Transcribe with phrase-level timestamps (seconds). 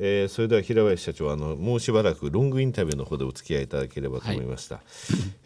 [0.00, 4.84] えー、それでは平林社長あのもうしばらくロングインタビューの方でお付き合いいただければと思いました、はい、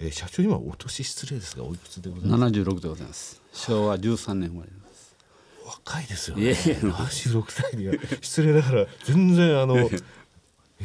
[0.00, 5.16] えー、社長今お年失礼ですがおいくつでございます？76でございます昭和13年生まれです。
[5.64, 6.50] 若いですよね。
[6.52, 9.80] 76歳には失礼ながら全然あの見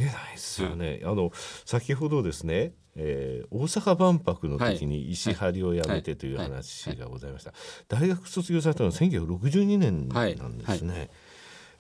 [0.04, 1.32] えないですよね、あの
[1.66, 7.54] 先ほどですねえー、大阪万博の時に石張りをやめてという話がございました、
[7.88, 11.00] 大学卒業されたのは1962年なんですね、はい。
[11.00, 11.10] はい、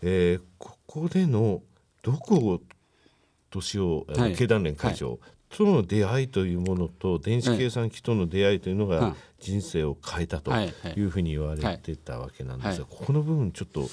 [0.03, 1.63] えー、ここでの
[2.07, 2.61] どこ
[3.49, 5.19] 年を、はい、経団連会長、
[5.49, 11.01] との出会いというものと電子計算機との出会いというのが人生を変えたとい。
[11.01, 13.89] うふうに言われてたわけなんですが、ここの部分ちょっと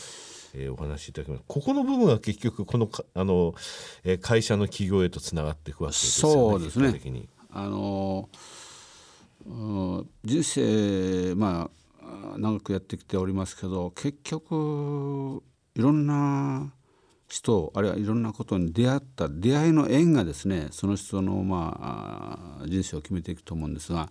[0.57, 1.43] えー、お話しいただきます。
[1.48, 3.57] ここの部分は結局このあの、
[4.05, 6.35] えー、会社の企業へとつながっていくわけですよね。
[6.35, 7.29] そうですね。
[7.51, 8.29] あの
[10.24, 11.69] 人生ま
[12.01, 15.43] あ長くやってきておりますけど結局
[15.74, 16.73] いろんな
[17.34, 24.09] 人あるいはいろんなことに出会った出会いの縁がですねその人のまあ人生を決めていくと思うんですが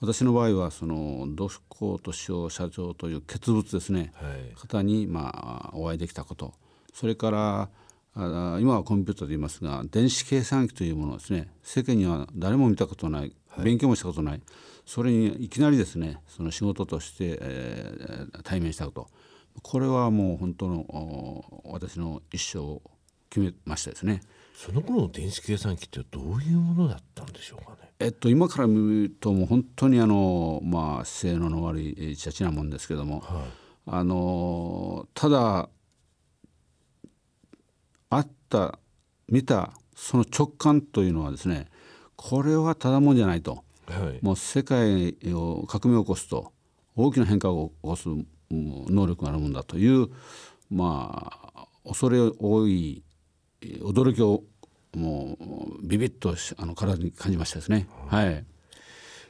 [0.00, 6.54] 私の場合はその土光敏夫社長という傑物ですね、はい、方にまあお会いできたこと
[6.94, 7.68] それから
[8.14, 14.40] あ今はコンピューターで言いますが電子計算機というものですね世間には誰も見たことない、勉強もしたことない
[14.86, 19.08] それにいきなりですねその仕事として、えー、対面したこと
[19.62, 22.82] これはもう本当の私の一生を
[23.30, 24.20] 決めましたですね。
[24.54, 27.90] その頃の電子計算機ってどういうものだったんでしょうかね？
[27.98, 33.42] えっと今から見るともう本当にあのまあ性能の悪いちゃちなもんですけども、はい、
[33.86, 35.68] あのただ
[38.08, 38.78] あった
[39.28, 41.66] 見たその直感というのはですね
[42.14, 46.52] これはただもんじゃないと、はい、もう世界を革命を起こすと
[46.94, 48.08] 大きな変化を起こす
[48.50, 50.08] 能力があるもんだという
[50.70, 53.02] まあ恐れ多い
[53.62, 54.44] 驚きを
[54.94, 55.36] も
[55.80, 57.86] うビビッとあの体に感じましたですね。
[58.08, 58.44] はい、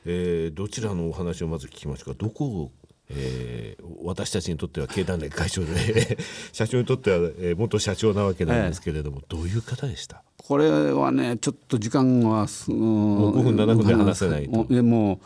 [0.05, 2.25] えー、どちらのお話をまず聞きましょうか。
[2.25, 2.72] どこを
[3.09, 6.19] えー、私たちにとっては経団連会長で
[6.53, 10.22] 社長にとっては、えー、元社長なわけなんですけれども、えどういう方でした？
[10.38, 14.82] これはねちょっと時間はすもう5分7分で話せないと。
[14.82, 15.21] も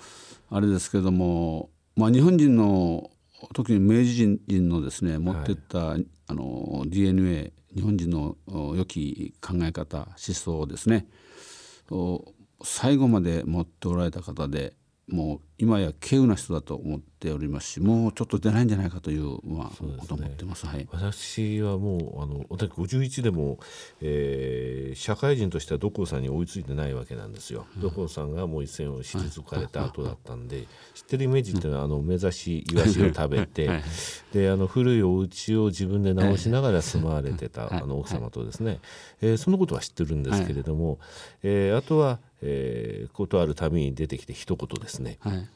[0.50, 3.10] うあれですけども、まあ、日本人の
[3.54, 8.36] 特に明治人のですね持ってった、はい、あの DNA 日本人の
[8.76, 11.06] 良き考え方思想をですね
[12.62, 14.74] 最後まで持っておられた方で
[15.10, 23.58] もう今や稀有な人だと思っておりますしもうちょっと出ないんじゃないかという、まあ、こと思ってます、はい、私はもうあの私51でも、
[24.00, 27.66] えー、社会人としては土光さんに追いついてないわけなんですよ。
[27.76, 33.82] 土光さんがもう一線を退かれた後だったんで、知ってるイメージっていうのはあの目指しイワシを食べて
[34.32, 38.78] であの古いお家を自分で直しながら住まわれてた、あの奥様とですね、
[39.20, 40.98] えー、そのことは知ってるんですけれども、
[41.42, 45.48] えー、あとはえー、ことあるたびに出てきて一言ですね、はい。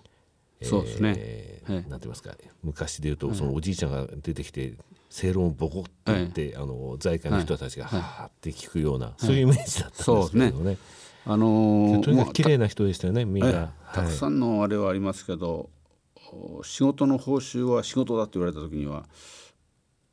[0.61, 2.35] えー、そうですね、はい、なんて言いますか。
[2.63, 4.75] 昔で言うと、そのおじいちゃんが出てきて
[5.11, 10.71] 正論をボコッと言って、はい、あの在家の人たちがはーって聞くような、そういうイメージだったんですけどね。
[10.73, 10.79] ね。
[11.27, 15.71] あのー、とにかく綺麗な人でしたよねみんな、たくさんのあれはありますけど、
[16.63, 19.05] 仕事の報酬は仕事だって言われた時には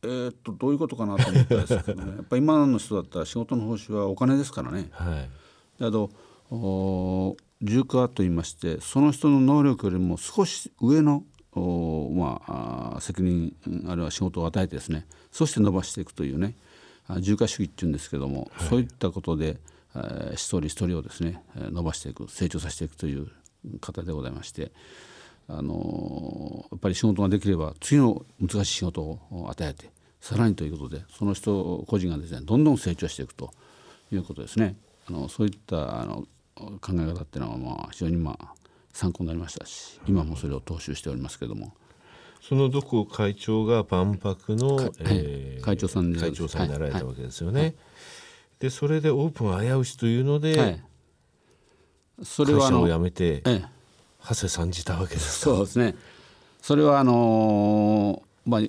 [0.04, 2.16] えー、っとどういうことかなと思ったんですけどね。
[2.18, 4.90] やっぱり今の人だったら仕事の報酬はお金ですからね。
[4.92, 5.28] は
[5.80, 6.10] い、あと
[6.51, 11.23] 重化といいましてその人の能力よりも少し上の
[11.53, 12.41] ま
[12.95, 13.53] あ、責任
[13.85, 16.56] あるいは仕事を与えてですねそして伸ばしていくというね
[17.19, 19.57] 重化主義っていうんですけども、はい、そういったことで、
[19.94, 23.28] えー、一人一人をですね伸ばしていく成長させていくという
[23.81, 24.72] 方でございまして、
[25.50, 29.89] あのー、やっぱり仕事ができれば次の難しい仕事を与えて
[30.22, 33.51] さらにということでその人個人がですねどんどん成長していくと
[34.09, 34.78] いうことですね。
[35.09, 36.25] あのそういったあの
[36.56, 38.53] 考え方っていうのはまあ非常にまあ
[38.94, 41.73] 参考になりましたし今もそれを踏襲しておりますけども。
[42.41, 47.59] そのどこ会長が万博の、えー、会長さん会長さんになられたわけですよね。
[47.59, 47.69] はい。
[47.69, 47.75] はい、
[48.59, 50.83] でそれでオープン危うしというので、はい、
[52.24, 53.65] それは会社を辞めて、ええ、
[54.27, 55.95] 長谷さんじたわけですそうですね。
[56.63, 58.62] それはあのー、まあ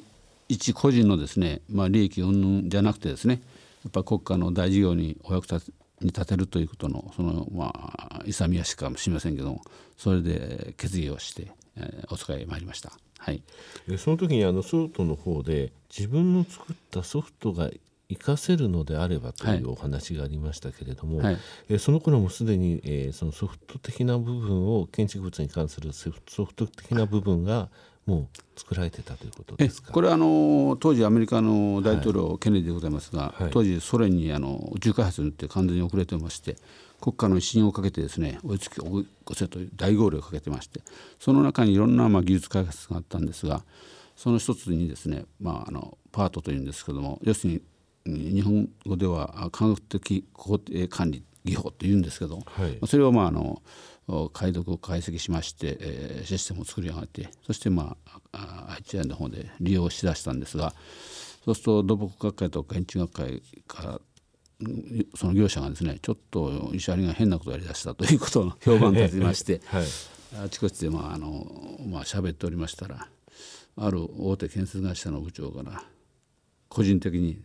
[0.48, 3.40] 一個人のですね、まあ利益云々じゃなくてですね、
[3.84, 9.62] やっぱ国家の大事業にお役立に立てるということのそのまあ勇み足かもしれませんけども
[9.96, 12.92] それで決意をして、えー、お使い参りました。
[13.18, 13.42] はい、
[13.98, 17.70] その時にあのソフトの方で自分の作ったソフトが
[18.08, 21.38] 活かせるのであればというお話がありましたけれども、はい、
[21.68, 26.10] えその頃もすでに、えー、そのソフト的な部分を建築物に関するソ
[26.44, 27.68] フト的な部分が
[28.06, 29.92] もう作られてたということですか？
[29.92, 36.56] これはあの当時アメリカの大統領、ケネディでございますが、はい、当時ソ連にあの宇宙開発によって完全に遅れてまして
[37.00, 40.80] 国家の威信をかけてですね追いつき追い越せという大号令をかけてまして
[41.18, 43.62] その中にいろんなまあ技術開発があったんですが
[44.16, 47.62] その一つにですね、まあ、あのパートというんですけども要する
[48.04, 53.62] に日本語では科学的工程管理技法というんですけど、はい、それをまああの
[54.32, 57.96] 解読解析しまして、えー、システムを作り上がってそしてま
[58.32, 60.74] あ愛知園の方で利用しだしたんですが
[61.44, 64.00] そうすると土木学会とか建築学会から
[65.16, 69.86] その業者がですねちょっと石原が変なことをやりだしたということの評判立ちまして、 はい、
[70.44, 73.08] あちこちでまああのまあ喋っておりましたら
[73.76, 75.84] ある大手建設会社の部長から
[76.68, 77.40] 個人的に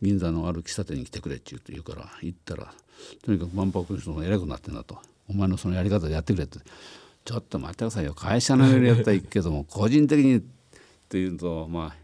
[0.00, 2.72] 銀座のある喫茶店に来てくれって言うから行ったら
[3.22, 4.98] とにかく万博の人が偉くなってんだと
[5.30, 6.58] お前のそのやり方でやってくれって。
[7.24, 8.14] ちょっと待ってくださいよ。
[8.14, 10.42] 会社のやったらいいけども個人的にっ
[11.08, 11.96] ていうとまあ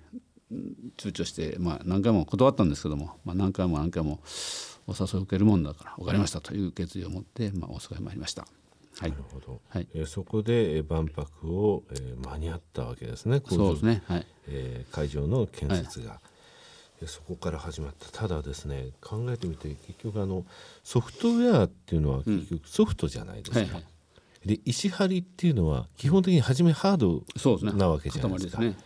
[0.97, 4.21] 躊躇して、まあ、何回も断ったんですけども、まあ、何回も何回も
[4.87, 8.47] お誘いを受けるもんだから分かりましたという決意を持って、まあ、大阪へ参りました。
[8.99, 9.89] はい、なるほど、はい。
[9.93, 14.27] えー、そこで万博を、えー、間に合ったわけですねそうですね、はい。
[14.49, 16.19] えー、会場の建設が、はい、
[17.05, 18.11] そこから始まった。
[18.11, 20.47] ただですね考えてみて結局あの
[20.83, 23.85] ソフトウェアっていうのは結局ソフトじゃないですか、うんはいはい、
[24.47, 27.23] で石張りっていうのは基本的に初めハード
[27.77, 28.63] なわけじゃないですか。
[28.63, 28.77] ね、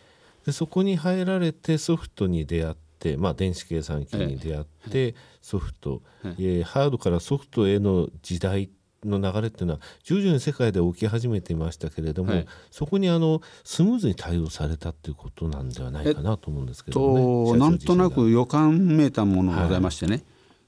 [0.45, 8.71] でそこに入られてソフトに出会って、まあ、電子計算機に出会ってソフト、えー、ハードからソフトへの時代
[9.05, 17.21] の流れっていうのは徐々に世界で起き始めていましたけれども、はい、そこにあのスムーズに対応されたっていうことなんではないかなと思うんですけどね。
[17.21, 20.23] えっと、なんとなく予感めいたものがございましてね、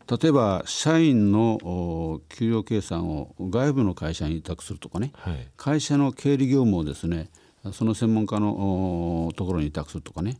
[0.06, 7.28] はい、例えば社員の給料計算を外部の会社に委託するとかね、はい、会社の経理業務をですね
[7.72, 10.38] その専門家のところに委託するとかね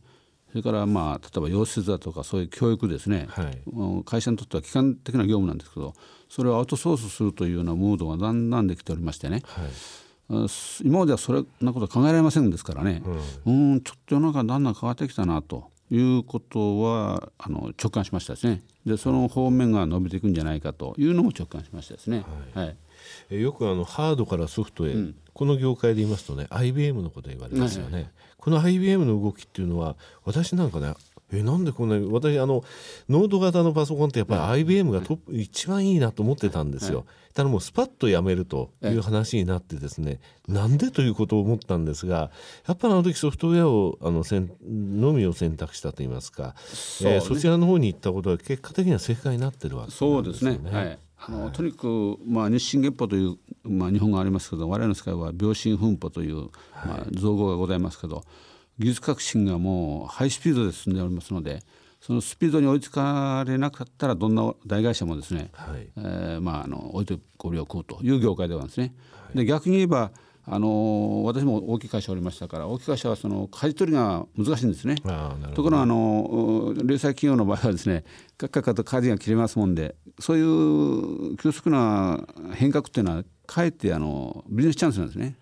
[0.53, 5.95] それからまあ例えば養殖だとかそういう教育ですね、はい、会社にとっては基幹的な業務なんですけど
[6.29, 9.41] それをアウトソースするというようなムードがだんだんできておりましてね、
[10.29, 10.47] はい、
[10.83, 13.01] 今まではそれなことは考えられませんですからね、
[13.43, 18.63] うん、うんちょっと世の中だんだん変わってきたなということはあの直感しましたですね。
[18.85, 22.25] でその方面が伸びていくんじゃないかというのも直感しましたですね。
[22.53, 22.75] はい、はい。
[22.75, 22.75] え
[23.29, 29.95] よくあのハードからソフトへ、うん、この業界で言いますとね IBM のこと言われますよね、はいはい、この IBM の動きっていうのは
[30.25, 30.93] 私なんかね
[31.31, 32.63] えなんでこんな私あの
[33.09, 37.05] ノード型のパソコンってやっぱり IBM がトップ、一番いいなと思ってたんですよ。
[37.33, 42.29] ただもうスパッとやめるという話になってですねなんでということを思ったんですが
[42.67, 50.09] やっぱりあの時ソフトウェアをあのせんのみを選択したといいますかそ,、えー、そちらの方に行ったことは結果的には正解になってるわけですね。
[50.11, 56.49] そうですね、はいあの、はい、とにかく、まあ、日進月歩という、まあ、日本語がありますけど我々の世界は秒針分歩という、
[56.85, 58.23] まあ、造語がございますけど、
[58.79, 61.61] 技術革新がもうハイスピードで進んでおりますので
[62.01, 70.11] そのスピードに追いつかれなかったらどんな大会社もですね、はい、えー、まあ、あの置いてこれを食うという業界ではですね、はい、で逆に言えば
[70.45, 74.95] あの私も大きい会社おりましたから大きい会社はその舵取りが難しいんですね。
[75.53, 78.03] ところがあの零細企業の場合はですね
[78.37, 85.35] カッカッカと舵が切れますもんでそういう急速な変革っていうのはかえってあのビジネスチャンスなんですね。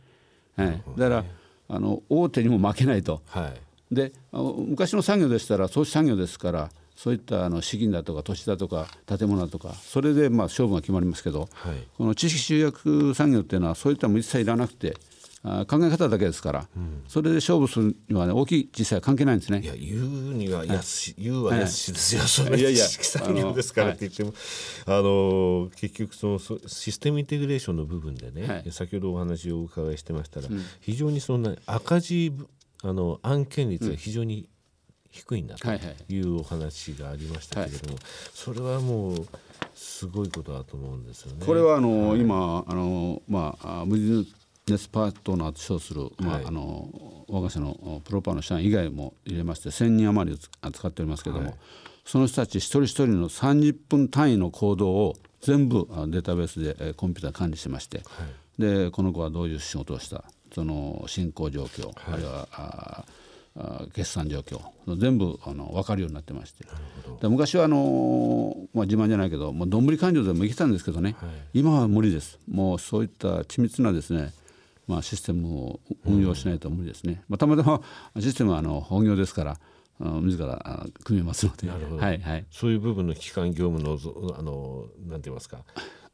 [0.56, 1.26] はい、だから
[1.70, 3.24] あの大手にも負けないと。
[3.26, 3.48] は
[3.92, 14.96] い、で昔の産業でしたら創出産業ですからそういったあの資金だとか土地だとか建物だとかそれでまあ勝負が決まりますけど、はい、この知識集約産業っていうのはそういったも一切いらなくて
[15.44, 19.60] あ考え方だけですから、うん、それで勝負するには、ね、大きい実際は関係ないんですね。
[19.62, 24.34] いや言うには安、はい、言うは安しですよ、はい、それいやいや知識産業ですからって言っても
[24.86, 25.04] あの、はい、
[25.64, 32.34] の結局そのシステムインテグレーションの部分でね、先ほどお話をお伺いしてましたら、うん、非常にそんな赤字
[32.84, 34.48] あの案件率が非常に
[35.12, 35.68] 低いんだと
[36.10, 37.98] いうお話がありましたけれども、
[38.34, 39.28] それはもう
[39.76, 41.46] すごいことだと思うんですよね。
[41.46, 44.26] これはあの、はい、今あのまあ無人
[44.68, 51.58] ネスパートナーと称する、まあ、はい、あの我が社のプロパーの社員以外も入れまして1,000人余り扱っておりますけれども、はい、
[52.06, 58.04] その人たち一人一人の30分単位の行動を全部データベースでコンピューター管理してまして、は
[58.60, 63.06] い、でこの子はどういう仕事をしたその進行状況、あるいはあ
[63.94, 64.62] 決算状況。
[64.98, 66.66] 全部あの分かるようになってまして。
[67.22, 72.40] で昔はあの、まあ、自慢じゃないけどもうどんぶり勘定でもいけたんですけどね、はい、今は無理です。
[72.50, 74.34] もうそういった緻密なですね
[74.88, 77.82] まあ、システムを運用しないと無理ですね、まあ、たまたま
[78.20, 79.58] システムはあの本業ですから
[80.00, 83.98] 自ら組めますので、はいはい、そういう部分の機関業務の
[84.38, 85.60] あのなんて言いますか。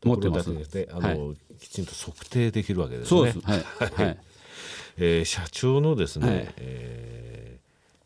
[0.04, 0.52] 持ってます。
[0.92, 3.10] あの、はい、きちんと測定できるわけですね。
[3.10, 3.40] そうです。
[3.40, 3.64] はい、
[4.08, 4.18] はい
[4.98, 6.54] えー、社長のですね、はい。
[6.58, 7.58] えー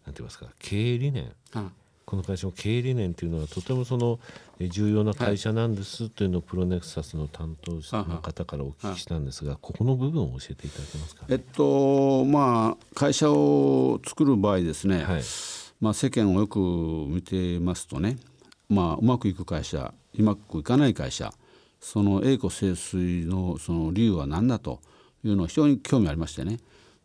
[0.03, 1.31] なんて言いますか経営理念。
[1.53, 1.69] あ
[2.05, 4.19] この会社の経営理念というのはとてもその
[4.59, 15.21] えー重要な会社なんですというのをプロネクサスの担当者の方からお聞きしたんですがここの部分を教えていただけますか、えっとまあ会社を作る場合ですね、はい。
[15.79, 18.17] まあ、世間をよく見てますとね、
[18.69, 21.33] まあ、うまくいく会社うまくいかない会社
[21.79, 24.79] その栄枯盛衰のその理由は何だと
[25.23, 26.59] いうのを非常に興味ありましてね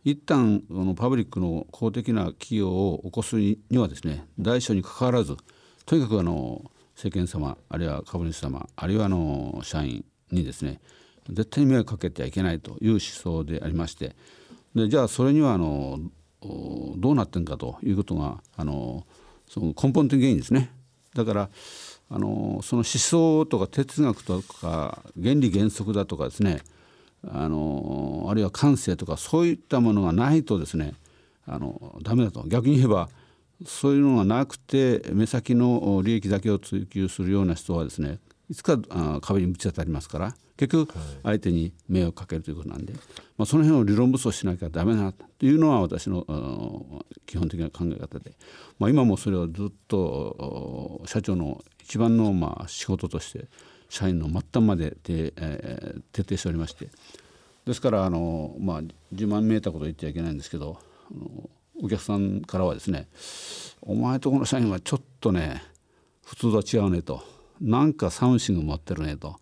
[0.04, 5.37] 一旦このパブリックの公的な企業を起こすにはですね大小にかかわらず
[5.85, 10.80] とにかくあの世間様あるいは株主様あるいはあの社員にですね
[11.28, 14.14] 絶対に迷惑かけてはいけないという思想でありまして
[14.75, 15.99] でじゃあそれにはあの
[16.96, 19.04] どうなってんかということがあの
[19.49, 20.70] その根本的原因ですね。
[21.14, 21.50] だから
[22.11, 26.61] あのその思想とか哲学とか原理原則だとかですね
[27.28, 30.94] あのあるいは感性とかそういったものがないとですね
[31.46, 32.44] あのダメだと。
[32.46, 33.08] 逆に言えば
[33.64, 38.18] そういうのがなくて目先の利益だけを追求するような人はですね
[38.50, 42.92] いつかあ壁にぶち当たりますから結局相手に迷惑かけるということなんで、
[43.37, 46.25] まあ、その辺を理論武装しなきゃダメだなというのは私の
[47.26, 48.32] 基本的な考え方で、
[48.78, 53.46] まあ、今もそれをずっとお社長の一番のまあ仕事として
[53.88, 56.88] 社員の末端までで、えー徹底しておりまして。
[57.66, 60.78] ですからあの、まあ、自慢めいたこと言っちゃいけないんですけど
[61.83, 63.09] お客さんからはですね
[63.83, 65.62] 「お前とこの社員はちょっとね
[66.25, 67.23] 普通とは違うね」と
[67.61, 69.40] 「なんかサウンシング持ってるね」と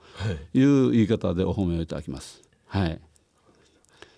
[0.55, 0.63] い。
[0.63, 2.43] う言い方でお褒めをいただきます。
[2.67, 3.01] はい。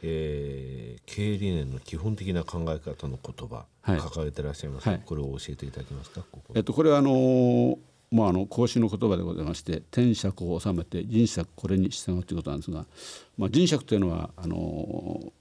[0.03, 3.99] えー経営理念の基本的な考え方の言葉、はい。
[3.99, 5.03] 掲げてらっしゃいますが、はい。
[5.05, 6.23] これを教えていただけますか？
[6.55, 7.79] えっと、これはあの
[8.11, 12.87] まあ、あの孔子の言葉でございまして「天釈を治めて人釈これに従う」ということなんですが、
[13.37, 15.33] まあ、人釈というのはあの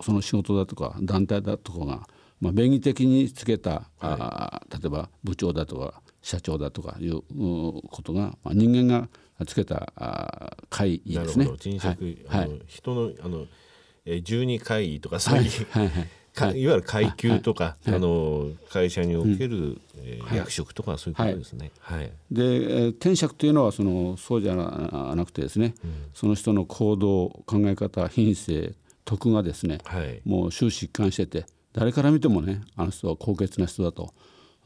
[0.00, 2.08] その仕事だとか団体だとかが、
[2.40, 7.22] まあ、便宜的につけた、あ例えば部長だとか社長だとかいうう
[7.88, 9.08] ことが、まあ、人間が
[9.46, 11.48] つけたあ会議ですね。
[11.58, 12.44] 人釈、はい。
[12.44, 13.46] あの人のあの、
[14.04, 15.88] えー、十二会議とかそういう、はい。
[15.88, 15.92] はい。
[15.92, 16.08] かい
[16.44, 17.94] わゆる階級とか、はい。
[17.94, 21.70] あの会社における、え役職とかそういうことですね。
[21.80, 22.10] はい。
[22.30, 25.74] でえー天釈というのはそのそうじゃななくてですね、
[26.14, 28.74] その人の行動考え方品性
[29.04, 30.20] 徳がですね、はい。
[30.24, 34.12] もう終始一貫してて誰から見てもねあの人は高潔な人だと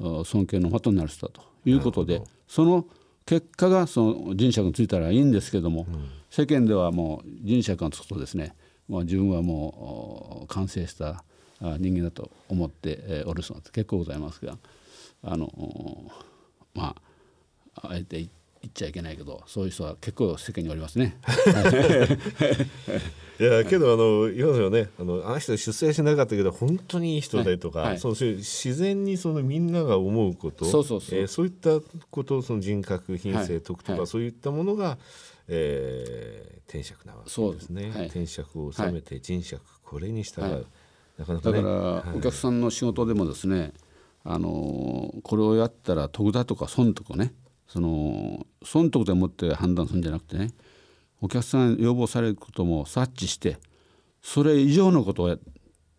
[0.00, 2.86] あ尊敬の的になる人だということでその
[3.26, 5.86] 結果がその人釈についたらいいんですけども、
[6.30, 8.56] 世間ではもう人釈がつくとですね、
[8.88, 11.24] まあ、自分はもうお完成したあ
[11.60, 14.56] 人間だと思ってえーおる人なんて結構ございますが
[15.22, 16.10] あのお
[16.74, 16.96] ま
[17.74, 18.26] ああえて言
[18.68, 21.16] っちゃいけないけどそういう人は結構世間におりますね。
[23.40, 24.90] いやけどあの言いますよね。
[24.98, 27.98] あのあの人出世しなかったけど本当にいい人だとか、はいはい。
[27.98, 31.18] そうそういう自然にそのみんなが思うことそうそうそう。
[31.18, 34.98] えーそういったことその人格品性、はい徳とか、はいそういったものが、
[35.48, 37.90] えー天釈なわけそうですね。
[37.90, 38.10] はい。
[38.10, 40.64] 天釈を治めて人釈これに従う、はい
[41.20, 41.56] なかなかね。
[41.56, 41.68] だか
[42.06, 43.72] らお客さんの仕事でもですね、
[44.24, 47.32] あのこれをやったら得だとか損とかね
[47.68, 50.50] その損得でもって判断するんじゃなくてね
[51.22, 53.58] お客さん要望されることも察知して
[54.22, 55.38] それ以上のことをや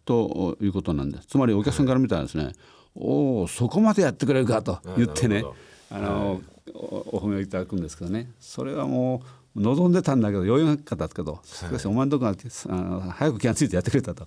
[0.05, 1.27] ということなんです。
[1.27, 2.53] つまりお客さんから見たらですね、
[2.95, 5.55] おおそこまでやってくれるかと言ってねなるほ
[5.91, 6.41] あの、
[6.73, 14.25] おお褒めをいただくんですけどねそれはもう望んでたんだけど余裕なかったけどしかしお前のとこがあの早く気がついてやってくれたと。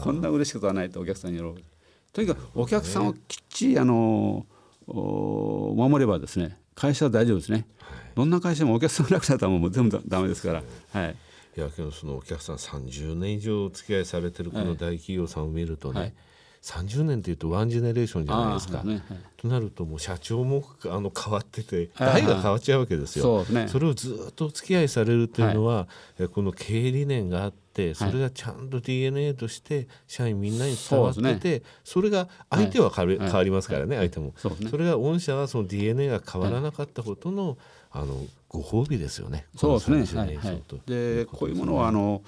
[0.00, 1.64] こんな嬉しいことはないとお客さんに喜ぶ。
[2.12, 4.46] とにかくお客さんをきっちりあの
[4.86, 7.66] お守ればですね会社は大丈夫ですね、
[8.14, 10.62] どんな会社もお客さんが楽だったらもう全部ダメですから、
[10.92, 11.16] はい、
[11.56, 16.14] いやけどそのお客さん30年以上お付き合いされてるこの大企業さんを見るとね、はい
[16.62, 18.82] 30年っていうとワンジェネレーションじゃないですか。
[18.82, 23.46] ねはいとなるともう社長もあの変わっててはい代が変わっちゃうわけですよ。
[23.46, 25.88] そねそれをずっとお付き合いされるというのは、
[26.18, 34.32] えこの経営理念があってそれがちゃんと DNA として社員みんなに伝わってそうてそ,、れが相手は変わ変わりますからね、相手も。
[34.36, 37.58] そねそれが御社はその DNA が変わらなかったことの、
[37.92, 39.46] あのご褒美ですよね。
[39.56, 40.06] そうですね。
[40.06, 42.22] この30はいはいでこういうものはあの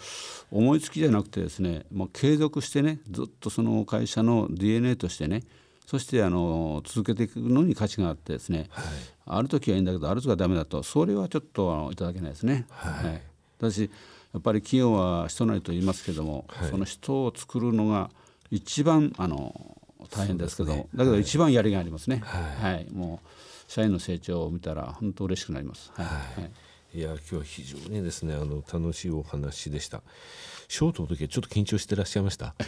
[0.50, 5.42] 思いつきじゃなくてですね、もう継続してね、ずっとその会社の DNA としてね、
[5.86, 8.70] そしてあの続けていくのに価値があってですね、
[9.26, 12.66] ある時はいいんだけどある時はダメだと、それはちょっとあのいただけないですね。
[12.70, 13.22] はい。
[13.58, 13.90] 私
[14.32, 18.10] やっぱり企業は人なりと言いますけども、はいその人を作るのが
[18.50, 19.78] 一番あの
[20.10, 22.22] 大変ですけども、だけど一番やりがいありますね。
[22.24, 22.86] はいはい。
[22.90, 23.28] もう
[23.70, 25.92] 社員の成長を見たら本当嬉しくなります。
[25.94, 26.06] はい。
[26.06, 26.12] は
[26.46, 26.50] い
[26.94, 30.02] いや今日は非常にですねあの楽しいお話でした。
[30.68, 32.54] ショートの時はちょっと緊張してらっしゃいました。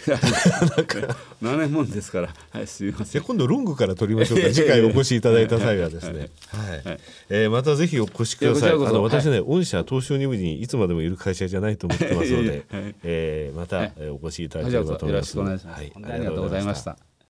[1.43, 2.35] 7年もんですから。
[2.51, 3.23] はいすみません。
[3.23, 4.53] 今度ロングから取りましょうか。
[4.53, 6.31] 次回お越しいただいた際はですね。
[6.49, 6.99] はい、
[7.31, 8.73] えー、またぜひお越しください。
[8.73, 17.14] あの私ね、御社東証二部にいつまでもいる会社じゃないと思ってますので、はい、えー、また、お越しいただければと思います、よろしくお願いします、はい、ありがとうございました